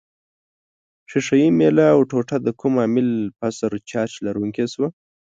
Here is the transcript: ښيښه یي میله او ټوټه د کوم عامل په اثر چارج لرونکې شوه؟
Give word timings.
ښيښه 1.09 1.35
یي 1.41 1.47
میله 1.59 1.85
او 1.95 1.99
ټوټه 2.09 2.37
د 2.41 2.47
کوم 2.59 2.73
عامل 2.83 3.09
په 3.37 3.43
اثر 3.49 3.71
چارج 3.89 4.13
لرونکې 4.25 4.65
شوه؟ 4.73 4.87